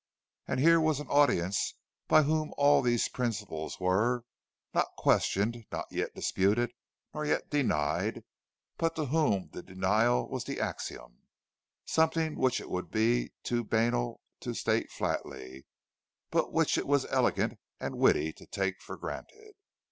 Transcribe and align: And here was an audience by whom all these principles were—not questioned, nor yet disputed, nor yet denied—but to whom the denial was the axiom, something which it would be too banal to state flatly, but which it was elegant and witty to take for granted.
And 0.47 0.59
here 0.59 0.81
was 0.81 0.99
an 0.99 1.05
audience 1.09 1.75
by 2.07 2.23
whom 2.23 2.55
all 2.57 2.81
these 2.81 3.07
principles 3.07 3.79
were—not 3.79 4.87
questioned, 4.97 5.67
nor 5.71 5.85
yet 5.91 6.15
disputed, 6.15 6.73
nor 7.13 7.23
yet 7.23 7.51
denied—but 7.51 8.95
to 8.95 9.05
whom 9.05 9.51
the 9.53 9.61
denial 9.61 10.27
was 10.27 10.45
the 10.45 10.59
axiom, 10.59 11.19
something 11.85 12.35
which 12.35 12.59
it 12.59 12.71
would 12.71 12.89
be 12.89 13.33
too 13.43 13.63
banal 13.63 14.21
to 14.39 14.55
state 14.55 14.89
flatly, 14.89 15.67
but 16.31 16.51
which 16.51 16.79
it 16.79 16.87
was 16.87 17.05
elegant 17.11 17.59
and 17.79 17.95
witty 17.99 18.33
to 18.33 18.47
take 18.47 18.81
for 18.81 18.97
granted. 18.97 19.51